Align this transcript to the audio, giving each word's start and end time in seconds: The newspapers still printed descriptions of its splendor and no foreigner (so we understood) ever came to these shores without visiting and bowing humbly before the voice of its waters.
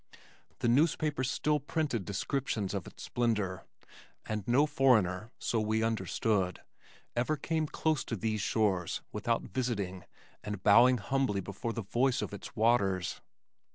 The 0.61 0.67
newspapers 0.67 1.29
still 1.29 1.59
printed 1.59 2.05
descriptions 2.05 2.73
of 2.73 2.87
its 2.87 3.03
splendor 3.03 3.65
and 4.25 4.43
no 4.47 4.65
foreigner 4.65 5.29
(so 5.37 5.61
we 5.61 5.83
understood) 5.83 6.59
ever 7.15 7.37
came 7.37 7.67
to 7.67 8.15
these 8.15 8.41
shores 8.41 9.03
without 9.11 9.43
visiting 9.43 10.05
and 10.43 10.63
bowing 10.63 10.97
humbly 10.97 11.39
before 11.39 11.71
the 11.73 11.83
voice 11.83 12.23
of 12.23 12.33
its 12.33 12.55
waters. 12.55 13.21